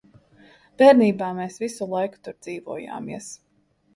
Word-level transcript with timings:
Bērnībā 0.81 1.27
mēs 1.41 1.59
visu 1.65 1.87
laiku 1.93 2.21
tur 2.27 2.37
dzīvojāmies. 2.45 3.31